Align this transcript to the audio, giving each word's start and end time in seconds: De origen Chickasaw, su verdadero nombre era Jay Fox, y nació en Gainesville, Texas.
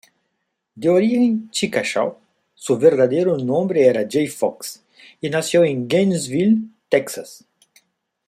De 0.75 0.89
origen 0.89 1.47
Chickasaw, 1.51 2.17
su 2.55 2.75
verdadero 2.79 3.37
nombre 3.37 3.85
era 3.85 4.07
Jay 4.09 4.25
Fox, 4.27 4.81
y 5.21 5.29
nació 5.29 5.63
en 5.63 5.87
Gainesville, 5.87 6.57
Texas. 6.89 7.45